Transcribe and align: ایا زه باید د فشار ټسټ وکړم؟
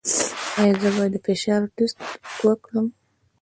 ایا 0.61 0.73
زه 0.81 0.89
باید 0.95 1.11
د 1.13 1.17
فشار 1.25 1.61
ټسټ 1.75 1.97
وکړم؟ 2.45 2.85